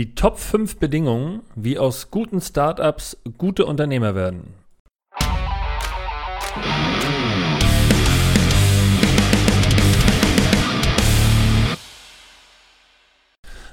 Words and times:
Die 0.00 0.14
Top 0.14 0.38
5 0.38 0.78
Bedingungen, 0.78 1.42
wie 1.54 1.78
aus 1.78 2.10
guten 2.10 2.40
Startups 2.40 3.18
gute 3.36 3.66
Unternehmer 3.66 4.14
werden. 4.14 4.54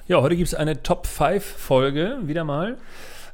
Ja, 0.10 0.22
heute 0.22 0.36
gibt 0.36 0.50
es 0.50 0.54
eine 0.54 0.84
Top 0.84 1.08
5 1.08 1.46
Folge, 1.46 2.18
wieder 2.24 2.44
mal, 2.44 2.76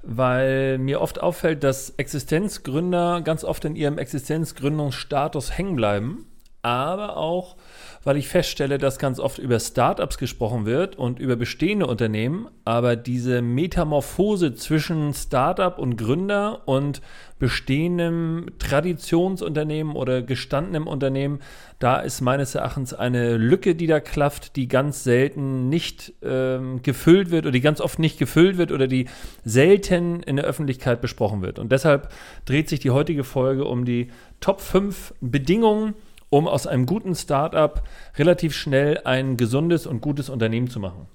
weil 0.04 0.78
mir 0.78 1.02
oft 1.02 1.20
auffällt, 1.20 1.64
dass 1.64 1.90
Existenzgründer 1.98 3.22
ganz 3.22 3.44
oft 3.44 3.66
in 3.66 3.76
ihrem 3.76 3.98
Existenzgründungsstatus 3.98 5.58
hängen 5.58 5.76
bleiben, 5.76 6.28
aber 6.64 7.18
auch 7.18 7.56
weil 8.04 8.18
ich 8.18 8.28
feststelle, 8.28 8.78
dass 8.78 9.00
ganz 9.00 9.20
oft 9.20 9.40
über 9.40 9.60
Startups 9.60 10.18
gesprochen 10.18 10.66
wird 10.66 10.98
und 10.98 11.20
über 11.20 11.36
bestehende 11.36 11.88
Unternehmen, 11.88 12.48
aber 12.66 12.96
diese 12.96 13.42
Metamorphose 13.42 14.56
zwischen 14.56 15.14
Startup 15.14 15.78
und 15.78 15.96
Gründer 15.96 16.62
und 16.66 17.02
bestehendem 17.40 18.48
Traditionsunternehmen 18.60 19.96
oder 19.96 20.22
gestandenem 20.22 20.88
Unternehmen, 20.88 21.40
da 21.80 22.00
ist 22.00 22.22
meines 22.22 22.56
Erachtens 22.56 22.94
eine 22.94 23.38
Lücke, 23.38 23.76
die 23.76 23.88
da 23.88 24.00
klafft, 24.00 24.56
die 24.56 24.68
ganz 24.68 25.04
selten 25.04 25.70
nicht 25.70 26.14
ähm, 26.24 26.82
gefüllt 26.84 27.32
wird 27.32 27.46
oder 27.46 27.52
die 27.52 27.62
ganz 27.62 27.82
oft 27.82 28.00
nicht 28.00 28.20
gefüllt 28.20 28.58
wird 28.58 28.72
oder 28.72 28.88
die 28.88 29.08
selten 29.44 30.22
in 30.24 30.38
der 30.38 30.46
Öffentlichkeit 30.46 31.02
besprochen 31.02 31.42
wird. 31.42 31.60
Und 31.60 31.72
deshalb 31.72 32.10
dreht 32.46 32.70
sich 32.70 32.80
die 32.80 32.92
heutige 32.92 33.24
Folge 33.24 33.66
um 33.66 33.86
die 33.86 34.10
Top 34.40 34.62
5 34.62 35.14
Bedingungen, 35.20 35.96
um 36.34 36.48
aus 36.48 36.66
einem 36.66 36.88
guten 36.88 37.14
Startup 37.14 37.84
relativ 38.18 38.56
schnell 38.56 39.02
ein 39.06 39.38
gesundes 39.38 39.86
und 39.86 40.02
gutes 40.02 40.30
Unternehmen 40.30 40.68
zu 40.68 40.80
machen. 40.80 41.06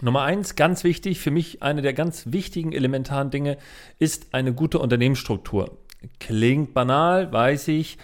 Nummer 0.00 0.22
eins, 0.22 0.56
ganz 0.56 0.82
wichtig, 0.82 1.20
für 1.20 1.30
mich 1.30 1.62
eine 1.62 1.80
der 1.80 1.92
ganz 1.92 2.32
wichtigen 2.32 2.72
elementaren 2.72 3.30
Dinge 3.30 3.56
ist 4.00 4.34
eine 4.34 4.52
gute 4.52 4.80
Unternehmensstruktur. 4.80 5.78
Klingt 6.18 6.74
banal, 6.74 7.32
weiß 7.32 7.68
ich, 7.68 7.98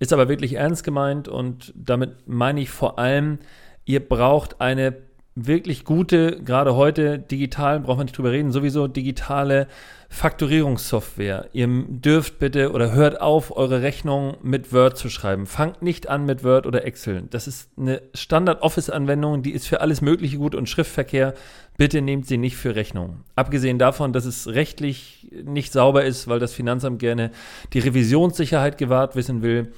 ist 0.00 0.12
aber 0.12 0.28
wirklich 0.28 0.54
ernst 0.54 0.82
gemeint 0.82 1.28
und 1.28 1.72
damit 1.76 2.26
meine 2.26 2.60
ich 2.60 2.70
vor 2.70 2.98
allem, 2.98 3.38
ihr 3.84 4.00
braucht 4.00 4.60
eine 4.60 4.96
wirklich 5.36 5.84
gute, 5.84 6.40
gerade 6.44 6.76
heute 6.76 7.18
digital, 7.18 7.80
braucht 7.80 7.98
man 7.98 8.06
nicht 8.06 8.16
drüber 8.16 8.30
reden, 8.30 8.52
sowieso 8.52 8.86
digitale 8.86 9.66
Faktorierungssoftware. 10.08 11.48
Ihr 11.52 11.66
dürft 11.88 12.38
bitte 12.38 12.70
oder 12.70 12.92
hört 12.92 13.20
auf, 13.20 13.56
eure 13.56 13.82
Rechnung 13.82 14.36
mit 14.42 14.72
Word 14.72 14.96
zu 14.96 15.08
schreiben. 15.08 15.46
Fangt 15.46 15.82
nicht 15.82 16.08
an 16.08 16.24
mit 16.24 16.44
Word 16.44 16.66
oder 16.66 16.84
Excel. 16.84 17.24
Das 17.30 17.48
ist 17.48 17.70
eine 17.76 18.00
Standard-Office-Anwendung, 18.14 19.42
die 19.42 19.50
ist 19.50 19.66
für 19.66 19.80
alles 19.80 20.02
Mögliche 20.02 20.38
gut 20.38 20.54
und 20.54 20.68
Schriftverkehr. 20.68 21.34
Bitte 21.76 22.00
nehmt 22.00 22.28
sie 22.28 22.36
nicht 22.36 22.56
für 22.56 22.76
Rechnung. 22.76 23.24
Abgesehen 23.34 23.80
davon, 23.80 24.12
dass 24.12 24.26
es 24.26 24.46
rechtlich 24.46 25.32
nicht 25.44 25.72
sauber 25.72 26.04
ist, 26.04 26.28
weil 26.28 26.38
das 26.38 26.52
Finanzamt 26.52 27.00
gerne 27.00 27.32
die 27.72 27.80
Revisionssicherheit 27.80 28.78
gewahrt 28.78 29.16
wissen 29.16 29.42
will 29.42 29.72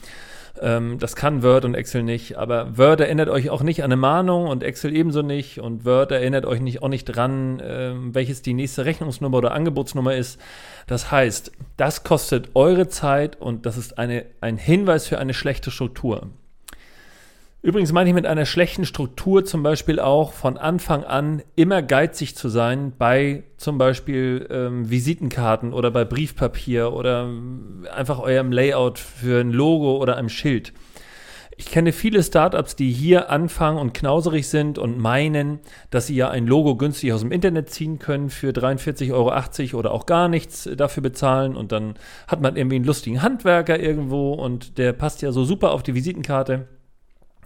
ähm, 0.60 0.98
das 0.98 1.16
kann 1.16 1.42
Word 1.42 1.64
und 1.64 1.74
Excel 1.74 2.02
nicht, 2.02 2.36
aber 2.36 2.76
Word 2.78 3.00
erinnert 3.00 3.28
euch 3.28 3.50
auch 3.50 3.62
nicht 3.62 3.82
an 3.82 3.86
eine 3.86 3.96
Mahnung 3.96 4.46
und 4.48 4.62
Excel 4.62 4.94
ebenso 4.94 5.22
nicht 5.22 5.60
und 5.60 5.84
Word 5.84 6.12
erinnert 6.12 6.46
euch 6.46 6.60
nicht, 6.60 6.82
auch 6.82 6.88
nicht 6.88 7.04
dran, 7.04 7.62
ähm, 7.64 8.14
welches 8.14 8.42
die 8.42 8.54
nächste 8.54 8.84
Rechnungsnummer 8.84 9.38
oder 9.38 9.52
Angebotsnummer 9.52 10.14
ist. 10.14 10.40
Das 10.86 11.10
heißt, 11.10 11.52
das 11.76 12.04
kostet 12.04 12.50
eure 12.54 12.88
Zeit 12.88 13.40
und 13.40 13.66
das 13.66 13.76
ist 13.76 13.98
eine, 13.98 14.26
ein 14.40 14.56
Hinweis 14.56 15.06
für 15.06 15.18
eine 15.18 15.34
schlechte 15.34 15.70
Struktur. 15.70 16.28
Übrigens 17.62 17.92
meine 17.92 18.10
ich 18.10 18.14
mit 18.14 18.26
einer 18.26 18.46
schlechten 18.46 18.84
Struktur 18.84 19.44
zum 19.44 19.62
Beispiel 19.62 19.98
auch 19.98 20.32
von 20.32 20.56
Anfang 20.56 21.02
an 21.02 21.42
immer 21.56 21.82
geizig 21.82 22.36
zu 22.36 22.48
sein 22.48 22.92
bei 22.96 23.42
zum 23.56 23.76
Beispiel 23.76 24.46
ähm, 24.50 24.88
Visitenkarten 24.88 25.72
oder 25.72 25.90
bei 25.90 26.04
Briefpapier 26.04 26.92
oder 26.92 27.28
einfach 27.92 28.20
eurem 28.20 28.52
Layout 28.52 29.00
für 29.00 29.40
ein 29.40 29.50
Logo 29.50 29.96
oder 29.96 30.16
einem 30.16 30.28
Schild. 30.28 30.72
Ich 31.58 31.66
kenne 31.66 31.92
viele 31.92 32.22
Startups, 32.22 32.76
die 32.76 32.92
hier 32.92 33.30
anfangen 33.30 33.78
und 33.78 33.94
knauserig 33.94 34.46
sind 34.46 34.78
und 34.78 34.98
meinen, 34.98 35.60
dass 35.88 36.06
sie 36.06 36.14
ja 36.14 36.28
ein 36.28 36.46
Logo 36.46 36.76
günstig 36.76 37.14
aus 37.14 37.22
dem 37.22 37.32
Internet 37.32 37.70
ziehen 37.70 37.98
können 37.98 38.28
für 38.28 38.50
43,80 38.50 39.12
Euro 39.12 39.78
oder 39.78 39.92
auch 39.92 40.04
gar 40.04 40.28
nichts 40.28 40.68
dafür 40.76 41.02
bezahlen 41.02 41.56
und 41.56 41.72
dann 41.72 41.94
hat 42.28 42.42
man 42.42 42.56
irgendwie 42.56 42.76
einen 42.76 42.84
lustigen 42.84 43.22
Handwerker 43.22 43.80
irgendwo 43.80 44.34
und 44.34 44.76
der 44.76 44.92
passt 44.92 45.22
ja 45.22 45.32
so 45.32 45.44
super 45.44 45.72
auf 45.72 45.82
die 45.82 45.94
Visitenkarte. 45.94 46.68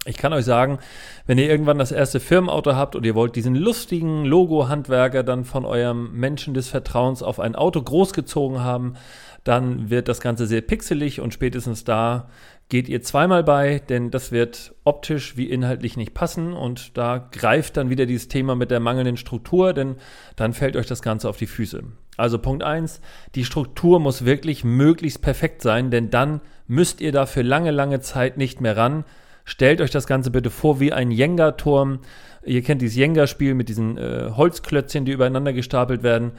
Ich 0.05 0.17
kann 0.17 0.33
euch 0.33 0.45
sagen, 0.45 0.79
wenn 1.27 1.37
ihr 1.37 1.47
irgendwann 1.47 1.77
das 1.77 1.91
erste 1.91 2.19
Firmenauto 2.19 2.73
habt 2.73 2.95
und 2.95 3.05
ihr 3.05 3.13
wollt 3.13 3.35
diesen 3.35 3.53
lustigen 3.53 4.25
Logo-Handwerker 4.25 5.21
dann 5.21 5.45
von 5.45 5.63
eurem 5.63 6.11
Menschen 6.13 6.55
des 6.55 6.69
Vertrauens 6.69 7.21
auf 7.21 7.39
ein 7.39 7.53
Auto 7.53 7.83
großgezogen 7.83 8.61
haben, 8.61 8.95
dann 9.43 9.91
wird 9.91 10.07
das 10.07 10.19
Ganze 10.19 10.47
sehr 10.47 10.61
pixelig 10.61 11.21
und 11.21 11.35
spätestens 11.35 11.83
da 11.83 12.29
geht 12.69 12.89
ihr 12.89 13.03
zweimal 13.03 13.43
bei, 13.43 13.77
denn 13.77 14.09
das 14.09 14.31
wird 14.31 14.73
optisch 14.85 15.37
wie 15.37 15.49
inhaltlich 15.51 15.97
nicht 15.97 16.15
passen 16.15 16.53
und 16.53 16.97
da 16.97 17.29
greift 17.31 17.77
dann 17.77 17.91
wieder 17.91 18.07
dieses 18.07 18.27
Thema 18.27 18.55
mit 18.55 18.71
der 18.71 18.79
mangelnden 18.79 19.17
Struktur, 19.17 19.73
denn 19.73 19.97
dann 20.35 20.53
fällt 20.53 20.75
euch 20.77 20.87
das 20.87 21.03
Ganze 21.03 21.29
auf 21.29 21.37
die 21.37 21.47
Füße. 21.47 21.83
Also 22.17 22.39
Punkt 22.39 22.63
eins: 22.63 23.01
die 23.35 23.45
Struktur 23.45 23.99
muss 23.99 24.25
wirklich 24.25 24.63
möglichst 24.63 25.21
perfekt 25.21 25.61
sein, 25.61 25.91
denn 25.91 26.09
dann 26.09 26.41
müsst 26.65 27.01
ihr 27.01 27.11
da 27.11 27.27
für 27.27 27.43
lange, 27.43 27.69
lange 27.69 27.99
Zeit 27.99 28.37
nicht 28.37 28.61
mehr 28.61 28.77
ran 28.77 29.03
Stellt 29.45 29.81
euch 29.81 29.91
das 29.91 30.07
Ganze 30.07 30.31
bitte 30.31 30.49
vor 30.49 30.79
wie 30.79 30.93
ein 30.93 31.11
Jenga-Turm. 31.11 31.99
Ihr 32.43 32.61
kennt 32.61 32.81
dieses 32.81 32.97
Jenga-Spiel 32.97 33.53
mit 33.53 33.69
diesen 33.69 33.97
äh, 33.97 34.31
Holzklötzchen, 34.35 35.05
die 35.05 35.11
übereinander 35.11 35.53
gestapelt 35.53 36.03
werden. 36.03 36.31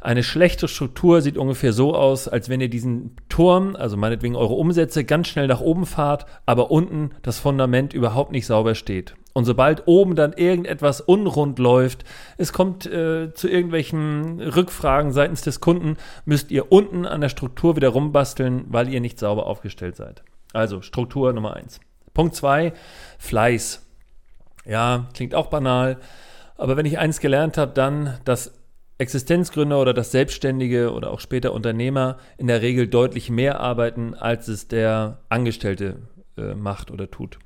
Eine 0.00 0.22
schlechte 0.22 0.66
Struktur 0.66 1.20
sieht 1.20 1.36
ungefähr 1.36 1.74
so 1.74 1.94
aus, 1.94 2.26
als 2.26 2.48
wenn 2.48 2.62
ihr 2.62 2.70
diesen 2.70 3.16
Turm, 3.28 3.76
also 3.76 3.98
meinetwegen 3.98 4.34
eure 4.34 4.54
Umsätze, 4.54 5.04
ganz 5.04 5.28
schnell 5.28 5.46
nach 5.46 5.60
oben 5.60 5.84
fahrt, 5.84 6.24
aber 6.46 6.70
unten 6.70 7.10
das 7.22 7.38
Fundament 7.38 7.92
überhaupt 7.92 8.32
nicht 8.32 8.46
sauber 8.46 8.74
steht. 8.74 9.14
Und 9.32 9.44
sobald 9.44 9.86
oben 9.86 10.16
dann 10.16 10.32
irgendetwas 10.32 11.00
unrund 11.00 11.58
läuft, 11.58 12.04
es 12.36 12.52
kommt 12.52 12.86
äh, 12.86 13.32
zu 13.34 13.48
irgendwelchen 13.48 14.40
Rückfragen 14.40 15.12
seitens 15.12 15.42
des 15.42 15.60
Kunden, 15.60 15.96
müsst 16.24 16.50
ihr 16.50 16.72
unten 16.72 17.06
an 17.06 17.20
der 17.20 17.28
Struktur 17.28 17.76
wieder 17.76 17.90
rumbasteln, 17.90 18.64
weil 18.68 18.88
ihr 18.88 19.00
nicht 19.00 19.18
sauber 19.18 19.46
aufgestellt 19.46 19.96
seid. 19.96 20.24
Also 20.52 20.82
Struktur 20.82 21.32
Nummer 21.32 21.54
eins. 21.54 21.78
Punkt 22.14 22.34
zwei, 22.34 22.72
Fleiß. 23.18 23.86
Ja, 24.66 25.08
klingt 25.14 25.34
auch 25.34 25.48
banal, 25.48 25.98
aber 26.56 26.76
wenn 26.76 26.86
ich 26.86 26.98
eins 26.98 27.20
gelernt 27.20 27.56
habe, 27.56 27.72
dann, 27.72 28.18
dass 28.24 28.52
Existenzgründer 28.98 29.80
oder 29.80 29.94
das 29.94 30.10
Selbstständige 30.10 30.92
oder 30.92 31.10
auch 31.10 31.20
später 31.20 31.54
Unternehmer 31.54 32.18
in 32.36 32.46
der 32.46 32.60
Regel 32.60 32.86
deutlich 32.86 33.30
mehr 33.30 33.58
arbeiten, 33.58 34.14
als 34.14 34.46
es 34.48 34.68
der 34.68 35.20
Angestellte 35.30 36.02
äh, 36.36 36.54
macht 36.54 36.90
oder 36.90 37.10
tut. 37.10 37.38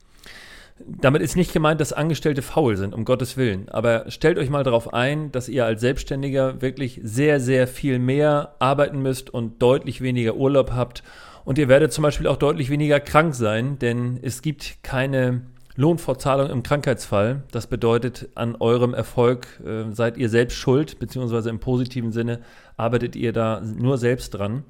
Damit 0.78 1.22
ist 1.22 1.36
nicht 1.36 1.52
gemeint, 1.52 1.80
dass 1.80 1.92
Angestellte 1.92 2.42
faul 2.42 2.76
sind, 2.76 2.94
um 2.94 3.04
Gottes 3.04 3.36
Willen. 3.36 3.68
Aber 3.68 4.10
stellt 4.10 4.38
euch 4.38 4.50
mal 4.50 4.64
darauf 4.64 4.92
ein, 4.92 5.30
dass 5.30 5.48
ihr 5.48 5.64
als 5.64 5.80
Selbstständiger 5.80 6.60
wirklich 6.62 7.00
sehr, 7.02 7.38
sehr 7.38 7.68
viel 7.68 7.98
mehr 7.98 8.56
arbeiten 8.58 9.00
müsst 9.00 9.30
und 9.30 9.62
deutlich 9.62 10.00
weniger 10.00 10.34
Urlaub 10.34 10.72
habt 10.72 11.02
und 11.44 11.58
ihr 11.58 11.68
werdet 11.68 11.92
zum 11.92 12.02
Beispiel 12.02 12.26
auch 12.26 12.36
deutlich 12.36 12.70
weniger 12.70 13.00
krank 13.00 13.34
sein, 13.34 13.78
denn 13.78 14.18
es 14.22 14.40
gibt 14.40 14.82
keine 14.82 15.42
Lohnfortzahlung 15.76 16.48
im 16.50 16.62
Krankheitsfall. 16.62 17.42
Das 17.50 17.66
bedeutet, 17.66 18.28
an 18.34 18.56
eurem 18.56 18.94
Erfolg 18.94 19.60
äh, 19.64 19.92
seid 19.92 20.16
ihr 20.16 20.28
selbst 20.28 20.56
schuld, 20.56 20.98
beziehungsweise 20.98 21.50
im 21.50 21.58
positiven 21.58 22.12
Sinne 22.12 22.40
arbeitet 22.76 23.14
ihr 23.16 23.32
da 23.32 23.60
nur 23.60 23.98
selbst 23.98 24.30
dran. 24.30 24.64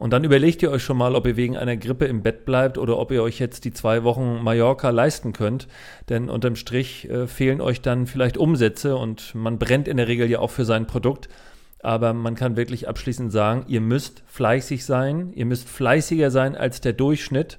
Und 0.00 0.14
dann 0.14 0.24
überlegt 0.24 0.62
ihr 0.62 0.70
euch 0.70 0.82
schon 0.82 0.96
mal, 0.96 1.14
ob 1.14 1.26
ihr 1.26 1.36
wegen 1.36 1.58
einer 1.58 1.76
Grippe 1.76 2.06
im 2.06 2.22
Bett 2.22 2.46
bleibt 2.46 2.78
oder 2.78 2.96
ob 2.96 3.10
ihr 3.10 3.22
euch 3.22 3.38
jetzt 3.38 3.66
die 3.66 3.72
zwei 3.74 4.02
Wochen 4.02 4.42
Mallorca 4.42 4.88
leisten 4.88 5.34
könnt. 5.34 5.68
Denn 6.08 6.30
unterm 6.30 6.56
Strich 6.56 7.10
äh, 7.10 7.26
fehlen 7.26 7.60
euch 7.60 7.82
dann 7.82 8.06
vielleicht 8.06 8.38
Umsätze 8.38 8.96
und 8.96 9.34
man 9.34 9.58
brennt 9.58 9.88
in 9.88 9.98
der 9.98 10.08
Regel 10.08 10.30
ja 10.30 10.38
auch 10.38 10.48
für 10.50 10.64
sein 10.64 10.86
Produkt. 10.86 11.28
Aber 11.82 12.14
man 12.14 12.34
kann 12.34 12.56
wirklich 12.56 12.88
abschließend 12.88 13.30
sagen, 13.30 13.66
ihr 13.68 13.82
müsst 13.82 14.22
fleißig 14.26 14.86
sein, 14.86 15.34
ihr 15.34 15.44
müsst 15.44 15.68
fleißiger 15.68 16.30
sein 16.30 16.56
als 16.56 16.80
der 16.80 16.94
Durchschnitt. 16.94 17.58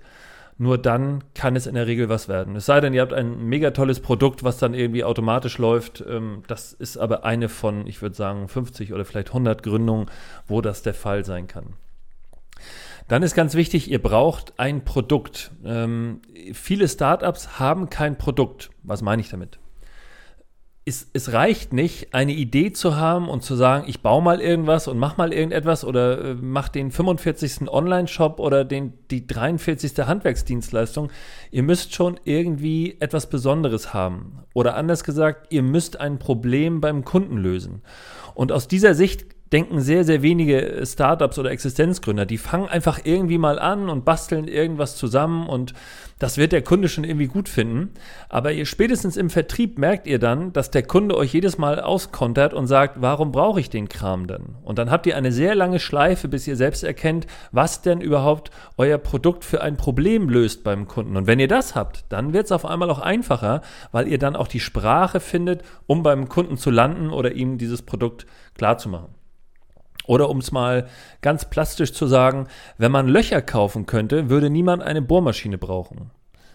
Nur 0.58 0.80
dann 0.80 1.24
kann 1.36 1.56
es 1.56 1.68
in 1.68 1.76
der 1.76 1.86
Regel 1.86 2.10
was 2.10 2.28
werden. 2.28 2.56
Es 2.56 2.66
sei 2.66 2.82
denn, 2.82 2.96
ihr 2.96 3.02
habt 3.02 3.14
ein 3.14 3.46
mega 3.46 3.70
tolles 3.70 4.00
Produkt, 4.00 4.44
was 4.44 4.58
dann 4.58 4.74
irgendwie 4.74 5.04
automatisch 5.04 5.60
läuft. 5.60 6.04
Ähm, 6.10 6.42
das 6.48 6.74
ist 6.74 6.98
aber 6.98 7.24
eine 7.24 7.50
von, 7.50 7.86
ich 7.86 8.02
würde 8.02 8.16
sagen, 8.16 8.48
50 8.48 8.94
oder 8.94 9.06
vielleicht 9.06 9.28
100 9.28 9.62
Gründungen, 9.62 10.08
wo 10.48 10.62
das 10.62 10.82
der 10.82 10.96
Fall 10.96 11.24
sein 11.24 11.46
kann. 11.46 11.76
Dann 13.08 13.24
ist 13.24 13.36
ganz 13.36 13.56
wichtig, 13.56 13.90
ihr 13.90 14.02
braucht 14.02 14.54
ein 14.58 14.86
Produkt. 14.86 15.52
Ähm, 15.66 16.22
viele 16.54 16.88
Startups 16.88 17.60
haben 17.60 17.90
kein 17.90 18.18
Produkt. 18.18 18.70
Was 18.84 19.02
meine 19.02 19.22
ich 19.22 19.30
damit? 19.30 19.60
es, 20.84 21.08
es, 21.14 21.32
reicht 21.32 21.74
nicht, 21.74 22.14
eine 22.16 22.34
Idee 22.34 22.74
zu 22.74 22.96
haben 22.96 23.30
und 23.30 23.44
zu 23.44 23.56
sagen, 23.56 23.86
ich 23.88 24.02
baue 24.02 24.24
mal 24.24 24.42
irgendwas 24.42 24.88
und 24.88 24.98
mach 24.98 25.16
mal 25.16 25.32
irgendetwas 25.32 25.86
oder 25.86 26.32
äh, 26.32 26.36
mach 26.40 26.70
den 26.70 26.90
45. 26.90 27.70
Online-Shop 27.70 28.40
oder 28.40 28.66
den, 28.66 28.94
die 29.12 29.28
43. 29.28 30.00
Handwerksdienstleistung. 30.00 31.12
Ihr 31.52 31.62
müsst 31.62 31.94
schon 31.94 32.20
irgendwie 32.24 32.98
etwas 33.00 33.30
Besonderes 33.30 33.94
haben. 33.94 34.40
Oder 34.56 34.76
anders 34.76 35.04
gesagt, 35.04 35.54
ihr 35.54 35.62
müsst 35.62 36.00
ein 36.00 36.18
Problem 36.18 36.82
beim 36.82 37.06
Kunden 37.06 37.38
lösen. 37.38 37.84
Und 38.34 38.52
aus 38.52 38.68
dieser 38.68 38.96
Sicht 38.96 39.26
denken 39.52 39.82
sehr, 39.82 40.04
sehr 40.04 40.22
wenige 40.22 40.82
Startups 40.86 41.38
oder 41.38 41.52
Existenzgründer. 41.52 42.26
Die 42.26 42.38
fangen 42.38 42.70
einfach 42.70 43.02
irgendwie 43.04 43.38
mal 43.38 43.60
an 43.60 43.90
und 43.90 44.06
basteln 44.06 44.48
irgendwas 44.48 44.96
zusammen 44.96 45.48
und 45.48 45.74
das 46.20 46.38
wird 46.38 46.52
der 46.52 46.62
Kunde 46.62 46.88
schon 46.88 47.04
irgendwie 47.04 47.26
gut 47.26 47.50
finden. 47.50 47.96
Aber 48.30 48.52
ihr 48.52 48.68
spätestens 48.68 49.18
im 49.18 49.32
Vertrieb 49.32 49.80
merkt 49.80 50.06
ihr 50.06 50.20
dann, 50.20 50.54
dass 50.54 50.70
der 50.70 50.84
Kunde 50.84 51.18
euch 51.18 51.34
jedes 51.34 51.58
Mal 51.58 51.80
auskontert 51.82 52.54
und 52.54 52.68
sagt, 52.68 53.02
warum 53.02 53.32
brauche 53.32 53.60
ich 53.60 53.72
den 53.72 53.90
Kram 53.90 54.28
denn? 54.28 54.56
Und 54.64 54.78
dann 54.78 54.92
habt 54.92 55.08
ihr 55.08 55.18
eine 55.18 55.32
sehr 55.32 55.56
lange 55.56 55.80
Schleife, 55.80 56.28
bis 56.28 56.48
ihr 56.48 56.56
selbst 56.56 56.84
erkennt, 56.84 57.26
was 57.52 57.82
denn 57.82 58.02
überhaupt 58.02 58.52
euer 58.78 59.00
Produkt 59.00 59.44
für 59.44 59.62
ein 59.62 59.78
Problem 59.78 60.30
löst 60.30 60.64
beim 60.64 60.88
Kunden. 60.88 61.18
Und 61.18 61.26
wenn 61.26 61.40
ihr 61.40 61.48
das 61.48 61.74
habt, 61.74 62.06
dann 62.10 62.34
wird 62.34 62.46
es 62.46 62.52
auf 62.52 62.66
einmal 62.66 62.92
auch 62.92 63.00
einfacher, 63.00 63.62
weil 63.92 64.08
ihr 64.08 64.20
dann 64.20 64.36
auch 64.36 64.48
die 64.48 64.60
Sprache 64.60 65.20
findet, 65.20 65.64
um 65.88 66.04
beim 66.04 66.30
Kunden 66.30 66.56
zu 66.56 66.70
landen 66.70 67.10
oder 67.10 67.32
ihm 67.32 67.58
dieses 67.58 67.82
Produkt 67.82 68.28
klarzumachen. 68.56 69.21
Oder 70.08 70.30
um 70.30 70.40
es 70.40 70.52
mal 70.52 70.88
ganz 71.22 71.50
plastisch 71.50 71.94
zu 71.94 72.08
sagen, 72.08 72.48
wenn 72.78 72.92
man 72.92 73.08
Löcher 73.08 73.42
kaufen 73.42 73.86
könnte, 73.86 74.30
würde 74.30 74.50
niemand 74.50 74.82
eine 74.84 75.02
Bohrmaschine 75.02 75.58
brauchen. 75.58 76.12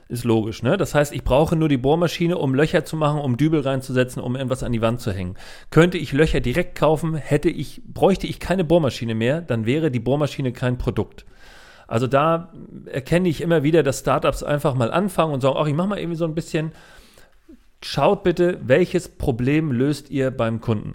Ist 0.08 0.25
logisch, 0.25 0.62
ne? 0.62 0.76
Das 0.76 0.94
heißt, 0.94 1.12
ich 1.12 1.25
brauche 1.25 1.56
nur 1.56 1.69
die 1.69 1.78
Bohrmaschine, 1.78 2.38
um 2.38 2.54
Löcher 2.54 2.84
zu 2.84 2.96
machen, 2.96 3.20
um 3.20 3.37
Dübel 3.37 3.60
reinzusetzen, 3.60 4.22
um 4.22 4.37
irgendwas 4.37 4.62
an 4.62 4.70
die 4.70 4.81
Wand 4.81 5.00
zu 5.00 5.10
hängen. 5.10 5.34
Könnte 5.70 5.98
ich 5.98 6.12
Löcher 6.12 6.38
direkt 6.38 6.78
kaufen, 6.78 7.16
hätte 7.16 7.48
ich, 7.48 7.82
bräuchte 7.84 8.28
ich 8.28 8.38
keine 8.38 8.62
Bohrmaschine 8.62 9.16
mehr, 9.16 9.40
dann 9.40 9.66
wäre 9.66 9.90
die 9.90 9.98
Bohrmaschine 9.98 10.52
kein 10.52 10.78
Produkt. 10.78 11.26
Also 11.88 12.06
da 12.06 12.52
erkenne 12.87 13.28
ich 13.28 13.40
immer 13.40 13.64
wieder, 13.64 13.82
dass 13.82 14.00
Startups 14.00 14.44
einfach 14.44 14.75
mal 14.75 14.93
anfangen 14.93 15.34
und 15.34 15.40
sagen, 15.40 15.56
ach, 15.58 15.66
ich 15.66 15.75
mache 15.75 15.88
mal 15.88 15.98
irgendwie 15.98 16.19
so 16.19 16.25
ein 16.25 16.34
bisschen. 16.34 16.72
Schaut 17.82 18.22
bitte, 18.22 18.60
welches 18.62 19.08
Problem 19.08 19.72
löst 19.72 20.10
ihr 20.10 20.31
beim 20.31 20.60
Kunden? 20.60 20.94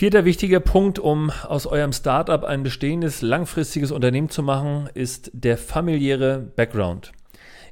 Vierter 0.00 0.24
wichtiger 0.24 0.60
Punkt, 0.60 0.98
um 0.98 1.30
aus 1.46 1.66
eurem 1.66 1.92
Startup 1.92 2.42
ein 2.42 2.62
bestehendes, 2.62 3.20
langfristiges 3.20 3.92
Unternehmen 3.92 4.30
zu 4.30 4.42
machen, 4.42 4.88
ist 4.94 5.30
der 5.34 5.58
familiäre 5.58 6.38
Background. 6.38 7.12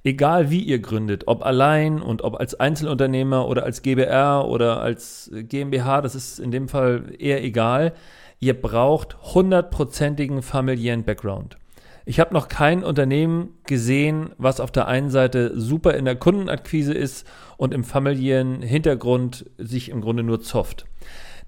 Egal 0.05 0.51
wie 0.51 0.61
ihr 0.61 0.79
gründet, 0.79 1.23
ob 1.27 1.43
allein 1.43 2.03
und 2.03 2.21
ob 2.21 2.39
als 2.39 2.55
Einzelunternehmer 2.55 3.49
oder 3.49 3.63
als 3.63 3.81
GBR 3.81 4.47
oder 4.47 4.83
als 4.83 5.31
GmbH, 5.33 6.03
das 6.03 6.15
ist 6.15 6.39
in 6.39 6.51
dem 6.51 6.69
Fall 6.69 7.15
eher 7.19 7.43
egal. 7.43 7.95
Ihr 8.41 8.61
braucht 8.61 9.17
hundertprozentigen 9.33 10.43
familiären 10.43 11.05
Background. 11.05 11.57
Ich 12.05 12.21
habe 12.21 12.35
noch 12.35 12.49
kein 12.49 12.85
Unternehmen 12.85 13.55
gesehen, 13.65 14.33
was 14.37 14.61
auf 14.61 14.71
der 14.71 14.87
einen 14.87 15.09
Seite 15.09 15.59
super 15.59 15.95
in 15.95 16.05
der 16.05 16.17
Kundenakquise 16.17 16.93
ist 16.93 17.27
und 17.57 17.73
im 17.73 17.85
familiären 17.85 18.61
Hintergrund 18.61 19.47
sich 19.57 19.89
im 19.89 20.03
Grunde 20.03 20.23
nur 20.23 20.43
zofft. 20.43 20.85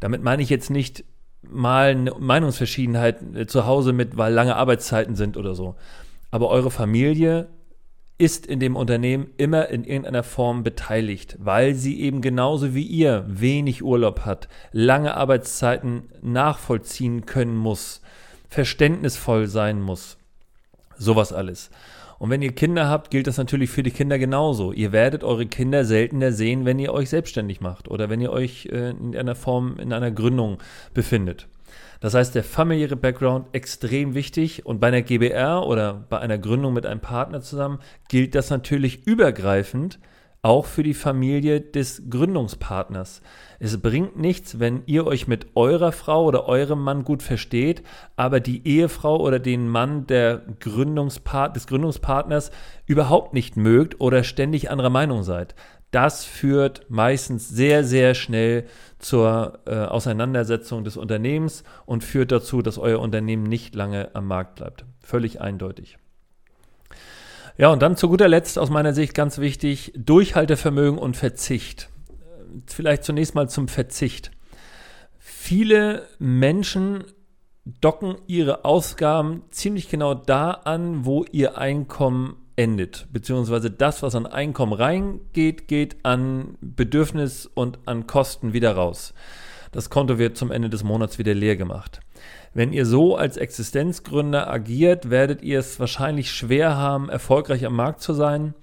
Damit 0.01 0.23
meine 0.23 0.43
ich 0.43 0.51
jetzt 0.51 0.71
nicht 0.71 1.05
mal 1.43 1.91
eine 1.91 2.13
Meinungsverschiedenheit 2.19 3.23
äh, 3.35 3.47
zu 3.47 3.67
Hause 3.67 3.93
mit, 3.93 4.17
weil 4.17 4.33
lange 4.33 4.57
Arbeitszeiten 4.57 5.15
sind 5.15 5.37
oder 5.37 5.55
so. 5.55 5.77
Aber 6.31 6.49
eure 6.49 6.71
Familie 6.71 7.49
ist 8.19 8.47
in 8.47 8.61
dem 8.61 8.77
Unternehmen 8.77 9.29
immer 9.39 9.69
in 9.69 9.85
irgendeiner 9.85 10.23
Form 10.23 10.63
beteiligt, 10.63 11.37
weil 11.41 11.75
sie 11.75 12.01
eben 12.01 12.21
genauso 12.21 12.75
wie 12.75 12.83
ihr 12.83 13.25
wenig 13.27 13.83
Urlaub 13.83 14.27
hat, 14.27 14.49
lange 14.73 15.15
Arbeitszeiten 15.15 16.11
nachvollziehen 16.21 17.25
können 17.25 17.57
muss, 17.57 18.03
verständnisvoll 18.49 19.47
sein 19.47 19.81
muss. 19.81 20.19
Sowas 20.99 21.33
alles. 21.33 21.71
Und 22.21 22.29
wenn 22.29 22.43
ihr 22.43 22.53
Kinder 22.53 22.87
habt, 22.87 23.11
gilt 23.11 23.27
das 23.27 23.39
natürlich 23.39 23.71
für 23.71 23.83
die 23.83 23.93
Kinder 23.93 24.19
genauso. 24.19 24.73
Ihr 24.73 24.93
werdet 24.93 25.25
eure 25.25 25.47
Kinder 25.47 25.87
seltener 25.87 26.33
sehen, 26.33 26.67
wenn 26.67 26.79
ihr 26.79 26.93
euch 26.93 27.09
selbstständig 27.09 27.63
macht 27.63 27.89
oder 27.89 28.11
wenn 28.11 28.21
ihr 28.21 28.31
euch 28.31 28.67
äh, 28.67 28.91
in 28.91 29.17
einer 29.17 29.35
Form, 29.35 29.79
in 29.79 29.91
einer 29.95 30.11
Gründung 30.11 30.59
befindet. 30.93 31.49
Das 32.01 32.13
heißt, 32.13 32.35
der 32.35 32.45
familiäre 32.45 32.97
Background 32.97 33.47
extrem 33.53 34.13
wichtig 34.13 34.67
und 34.67 34.81
bei 34.81 34.89
einer 34.89 35.01
GBR 35.01 35.67
oder 35.67 35.95
bei 36.11 36.19
einer 36.19 36.37
Gründung 36.37 36.75
mit 36.75 36.85
einem 36.85 37.01
Partner 37.01 37.41
zusammen 37.41 37.79
gilt 38.11 38.35
das 38.35 38.51
natürlich 38.51 39.07
übergreifend 39.07 39.99
auch 40.43 40.67
für 40.67 40.83
die 40.83 40.95
Familie 40.95 41.61
des 41.61 42.09
Gründungspartners. 42.09 43.21
Es 43.59 43.81
bringt 43.81 44.19
nichts, 44.19 44.59
wenn 44.59 44.83
ihr 44.87 45.07
euch 45.07 45.29
mit 45.29 45.49
eurer 45.55 45.93
Frau 45.93 46.25
oder 46.25 46.47
eurem 46.47 46.81
Mann 46.81 47.05
gut 47.05 47.23
versteht, 47.23 47.83
aber 48.17 48.41
die 48.41 48.67
Ehefrau 48.67 49.21
oder 49.21 49.39
den 49.39 49.69
Mann 49.69 50.07
der 50.07 50.43
Gründungspart 50.61 51.57
des 51.57 51.67
Gründungspartners 51.67 52.51
überhaupt 52.87 53.35
nicht 53.35 53.57
mögt 53.57 54.01
oder 54.01 54.25
ständig 54.25 54.71
anderer 54.71 54.91
Meinung 54.91 55.23
seid. 55.23 55.55
Das 55.91 56.25
führt 56.25 56.87
meistens 56.89 57.49
sehr, 57.49 57.83
sehr 57.85 58.15
schnell 58.15 58.67
zur 58.99 59.59
äh, 59.67 59.75
Auseinandersetzung 59.75 60.85
des 60.85 60.97
Unternehmens 60.97 61.65
und 61.85 62.05
führt 62.05 62.31
dazu, 62.31 62.63
dass 62.63 62.79
euer 62.79 63.01
Unternehmen 63.01 63.43
nicht 63.43 63.75
lange 63.75 64.15
am 64.15 64.27
Markt 64.27 64.55
bleibt. 64.55 64.85
Völlig 65.01 65.41
eindeutig. 65.41 65.99
Ja, 67.61 67.69
und 67.69 67.83
dann 67.83 67.95
zu 67.95 68.09
guter 68.09 68.27
Letzt 68.27 68.59
aus 68.59 68.71
meiner 68.71 68.95
Sicht 68.95 69.13
ganz 69.13 69.37
wichtig, 69.37 69.93
Durchhaltevermögen 69.95 70.99
und 70.99 71.15
Verzicht. 71.15 71.91
Vielleicht 72.65 73.05
zunächst 73.05 73.35
mal 73.35 73.51
zum 73.51 73.69
Verzicht. 73.69 74.31
Viele 75.19 76.09
Menschen 76.19 77.05
docken 77.83 78.17
ihre 78.27 78.65
Ausgaben 78.65 79.43
ziemlich 79.51 79.91
genau 79.91 80.15
da 80.15 80.53
an, 80.53 81.05
wo 81.05 81.27
ihr 81.33 81.59
Einkommen 81.59 82.37
endet. 82.57 83.07
Beziehungsweise 83.13 83.71
das, 83.71 84.03
was 84.03 84.15
an 84.15 84.25
Einkommen 84.25 84.73
reingeht, 84.73 85.69
geht 85.69 86.03
an 86.03 86.57
Bedürfnis 86.63 87.45
und 87.45 87.79
an 87.85 88.07
Kosten 88.07 88.55
wieder 88.55 88.75
raus. 88.75 89.13
Das 89.71 89.91
Konto 89.91 90.17
wird 90.17 90.39
zum 90.39 90.51
Ende 90.51 90.71
des 90.71 90.83
Monats 90.83 91.19
wieder 91.19 91.35
leer 91.35 91.57
gemacht. 91.57 92.01
Wenn 92.53 92.73
ihr 92.73 92.87
so 92.87 93.17
als 93.17 93.37
Existenzgründer 93.37 94.51
agiert, 94.51 95.11
werdet 95.11 95.43
ihr 95.43 95.59
es 95.59 95.79
wahrscheinlich 95.79 96.31
schwer 96.31 96.77
haben, 96.77 97.09
erfolgreich 97.09 97.65
am 97.65 97.77
Markt 97.77 98.01
zu 98.01 98.13
sein. 98.13 98.55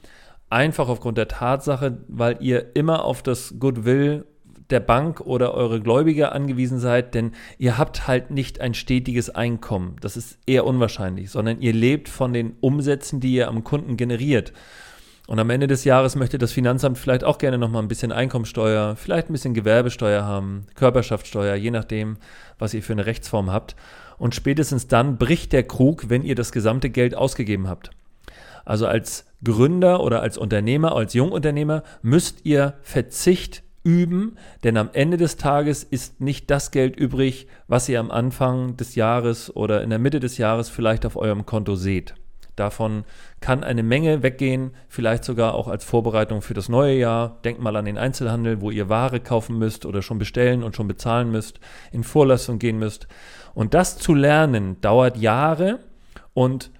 Einfach 0.50 0.90
aufgrund 0.90 1.18
der 1.18 1.28
Tatsache, 1.28 1.98
weil 2.08 2.38
ihr 2.42 2.76
immer 2.76 3.04
auf 3.04 3.24
das 3.24 3.56
Goodwill 3.60 4.26
der 4.70 4.80
Bank 4.80 5.22
oder 5.22 5.54
eure 5.54 5.80
Gläubiger 5.80 6.34
angewiesen 6.34 6.80
seid, 6.80 7.14
denn 7.14 7.32
ihr 7.58 7.78
habt 7.78 8.08
halt 8.08 8.32
nicht 8.32 8.60
ein 8.60 8.74
stetiges 8.74 9.30
Einkommen. 9.30 9.96
Das 10.02 10.18
ist 10.18 10.40
eher 10.46 10.66
unwahrscheinlich, 10.66 11.30
sondern 11.32 11.62
ihr 11.62 11.74
lebt 11.74 12.10
von 12.10 12.34
den 12.34 12.56
Umsätzen, 12.60 13.20
die 13.20 13.34
ihr 13.34 13.48
am 13.48 13.64
Kunden 13.64 13.98
generiert. 13.98 14.54
Und 15.28 15.40
am 15.40 15.50
Ende 15.50 15.68
des 15.68 15.84
Jahres 15.84 16.16
möchte 16.16 16.38
das 16.38 16.54
Finanzamt 16.54 16.98
vielleicht 16.98 17.26
auch 17.26 17.38
gerne 17.38 17.58
nochmal 17.58 17.84
ein 17.84 17.90
bisschen 17.90 18.14
Einkommensteuer, 18.14 18.96
vielleicht 18.96 19.30
ein 19.30 19.34
bisschen 19.34 19.54
Gewerbesteuer 19.54 20.24
haben, 20.24 20.66
Körperschaftssteuer, 20.76 21.56
je 21.56 21.70
nachdem, 21.70 22.16
was 22.58 22.74
ihr 22.74 22.82
für 22.82 22.94
eine 22.94 23.06
Rechtsform 23.06 23.52
habt. 23.52 23.76
Und 24.18 24.36
spätestens 24.36 24.88
dann 24.88 25.18
bricht 25.18 25.52
der 25.52 25.64
Krug, 25.64 26.10
wenn 26.10 26.24
ihr 26.24 26.36
das 26.36 26.54
gesamte 26.54 26.90
Geld 26.90 27.14
ausgegeben 27.14 27.68
habt. 27.68 27.92
Also 28.64 28.88
als 28.88 29.26
Gründer 29.44 30.02
oder 30.02 30.22
als 30.22 30.38
Unternehmer, 30.38 30.96
als 30.96 31.14
Jungunternehmer 31.14 31.84
müsst 32.02 32.46
ihr 32.46 32.76
Verzicht 32.82 33.64
üben, 33.84 34.38
denn 34.64 34.78
am 34.78 34.90
Ende 34.94 35.18
des 35.18 35.36
Tages 35.36 35.84
ist 35.84 36.22
nicht 36.22 36.50
das 36.50 36.72
Geld 36.72 36.96
übrig, 36.96 37.48
was 37.68 37.90
ihr 37.90 38.00
am 38.00 38.12
Anfang 38.12 38.78
des 38.78 38.96
Jahres 38.96 39.54
oder 39.54 39.84
in 39.84 39.90
der 39.90 40.00
Mitte 40.00 40.22
des 40.22 40.38
Jahres 40.38 40.70
vielleicht 40.70 41.06
auf 41.06 41.18
eurem 41.18 41.46
Konto 41.46 41.76
seht. 41.76 42.16
Davon 42.58 43.06
kann 43.40 43.64
eine 43.64 43.84
Menge 43.84 44.24
weggehen, 44.24 44.72
vielleicht 44.90 45.24
sogar 45.24 45.54
auch 45.54 45.68
als 45.68 45.86
Vorbereitung 45.86 46.42
für 46.42 46.54
das 46.54 46.68
neue 46.68 46.98
Jahr. 46.98 47.38
Denkt 47.46 47.62
mal 47.62 47.76
an 47.76 47.86
den 47.86 47.98
Einzelhandel, 47.98 48.60
wo 48.62 48.72
ihr 48.72 48.90
Ware 48.90 49.20
kaufen 49.20 49.58
müsst 49.58 49.86
oder 49.86 50.02
schon 50.02 50.18
bestellen 50.18 50.64
und 50.64 50.76
schon 50.76 50.88
bezahlen 50.88 51.32
müsst, 51.32 51.60
in 51.92 52.04
Vorlassung 52.04 52.60
gehen 52.60 52.80
müsst. 52.80 53.08
Und 53.54 53.74
das 53.74 53.98
zu 53.98 54.14
lernen 54.14 54.82
dauert 54.82 55.18
Jahre 55.18 55.80
und 56.34 56.72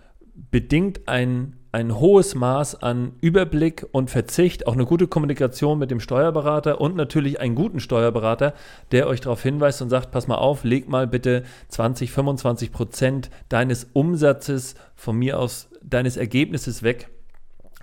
bedingt 0.52 1.08
ein 1.08 1.56
ein 1.78 2.00
hohes 2.00 2.34
Maß 2.34 2.82
an 2.82 3.12
Überblick 3.22 3.86
und 3.92 4.10
Verzicht, 4.10 4.66
auch 4.66 4.74
eine 4.74 4.86
gute 4.86 5.06
Kommunikation 5.06 5.78
mit 5.78 5.92
dem 5.92 6.00
Steuerberater 6.00 6.82
und 6.82 6.96
natürlich 6.96 7.40
einen 7.40 7.54
guten 7.54 7.80
Steuerberater, 7.80 8.56
der 8.92 9.06
euch 9.06 9.22
darauf 9.22 9.44
hinweist 9.44 9.84
und 9.84 9.92
sagt, 9.92 10.10
pass 10.10 10.28
mal 10.28 10.38
auf, 10.38 10.64
leg 10.64 10.90
mal 10.90 11.06
bitte 11.06 11.44
20, 11.68 12.12
25 12.12 12.72
Prozent 12.72 13.30
deines 13.50 13.92
Umsatzes 13.94 14.74
von 14.96 15.18
mir 15.18 15.40
aus, 15.40 15.70
deines 15.84 16.18
Ergebnisses 16.18 16.82
weg, 16.82 17.10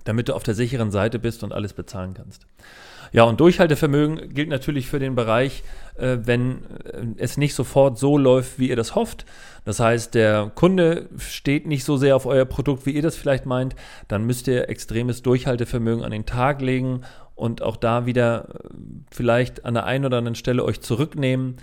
damit 0.04 0.28
du 0.28 0.34
auf 0.34 0.42
der 0.42 0.54
sicheren 0.54 0.90
Seite 0.90 1.18
bist 1.18 1.42
und 1.42 1.52
alles 1.52 1.72
bezahlen 1.72 2.14
kannst. 2.14 2.46
Ja, 3.12 3.22
und 3.22 3.38
Durchhaltevermögen 3.38 4.34
gilt 4.34 4.48
natürlich 4.48 4.88
für 4.88 4.98
den 4.98 5.14
Bereich, 5.14 5.62
äh, 5.96 6.18
wenn 6.24 6.64
äh, 6.84 7.06
es 7.16 7.36
nicht 7.36 7.54
sofort 7.54 7.96
so 7.96 8.18
läuft, 8.18 8.58
wie 8.58 8.68
ihr 8.68 8.76
das 8.76 8.96
hofft. 8.96 9.24
Das 9.64 9.78
heißt, 9.78 10.14
der 10.14 10.50
Kunde 10.54 11.08
steht 11.18 11.66
nicht 11.66 11.84
so 11.84 11.96
sehr 11.96 12.16
auf 12.16 12.26
euer 12.26 12.44
Produkt, 12.44 12.86
wie 12.86 12.90
ihr 12.90 13.02
das 13.02 13.16
vielleicht 13.16 13.46
meint. 13.46 13.76
Dann 14.08 14.24
müsst 14.24 14.48
ihr 14.48 14.68
extremes 14.68 15.22
Durchhaltevermögen 15.22 16.04
an 16.04 16.10
den 16.10 16.26
Tag 16.26 16.60
legen 16.60 17.02
und 17.36 17.62
auch 17.62 17.76
da 17.76 18.04
wieder 18.04 18.48
äh, 18.48 18.68
vielleicht 19.12 19.64
an 19.64 19.74
der 19.74 19.84
einen 19.86 20.06
oder 20.06 20.18
anderen 20.18 20.34
Stelle 20.34 20.64
euch 20.64 20.80
zurücknehmen 20.80 21.58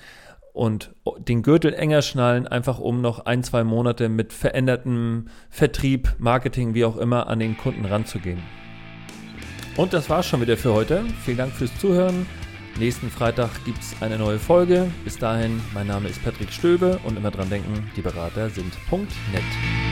und 0.53 0.93
den 1.19 1.41
Gürtel 1.41 1.73
enger 1.73 2.01
schnallen, 2.01 2.47
einfach 2.47 2.79
um 2.79 3.01
noch 3.01 3.25
ein, 3.25 3.43
zwei 3.43 3.63
Monate 3.63 4.09
mit 4.09 4.33
verändertem 4.33 5.27
Vertrieb, 5.49 6.15
Marketing, 6.19 6.73
wie 6.73 6.85
auch 6.85 6.97
immer, 6.97 7.27
an 7.27 7.39
den 7.39 7.57
Kunden 7.57 7.85
ranzugehen. 7.85 8.41
Und 9.77 9.93
das 9.93 10.09
war's 10.09 10.27
schon 10.27 10.41
wieder 10.41 10.57
für 10.57 10.73
heute. 10.73 11.03
Vielen 11.23 11.37
Dank 11.37 11.53
fürs 11.53 11.75
Zuhören. 11.79 12.25
Nächsten 12.77 13.09
Freitag 13.09 13.49
gibt 13.65 13.79
es 13.79 13.95
eine 14.01 14.17
neue 14.17 14.39
Folge. 14.39 14.89
Bis 15.03 15.17
dahin, 15.17 15.61
mein 15.73 15.87
Name 15.87 16.09
ist 16.09 16.23
Patrick 16.23 16.51
Stöbe 16.51 16.99
und 17.03 17.17
immer 17.17 17.31
dran 17.31 17.49
denken, 17.49 17.89
die 17.95 18.01
Berater 18.01 18.49
sind 18.49 18.73
.net. 18.91 19.90